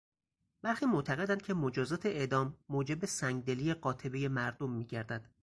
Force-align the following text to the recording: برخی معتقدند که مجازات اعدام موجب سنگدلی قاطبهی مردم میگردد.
برخی 0.61 0.85
معتقدند 0.85 1.41
که 1.41 1.53
مجازات 1.53 2.05
اعدام 2.05 2.57
موجب 2.69 3.05
سنگدلی 3.05 3.73
قاطبهی 3.73 4.27
مردم 4.27 4.69
میگردد. 4.71 5.29